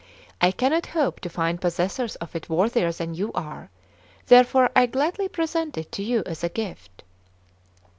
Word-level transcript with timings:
I 0.41 0.49
cannot 0.49 0.87
hope 0.97 1.19
to 1.19 1.29
find 1.29 1.61
possessors 1.61 2.15
of 2.15 2.35
it 2.35 2.49
worthier 2.49 2.91
than 2.91 3.13
you 3.13 3.31
are; 3.33 3.69
therefore 4.25 4.71
I 4.75 4.87
gladly 4.87 5.27
present 5.29 5.77
it 5.77 5.91
to 5.91 6.01
you 6.01 6.23
as 6.25 6.43
a 6.43 6.49
gift." 6.49 7.03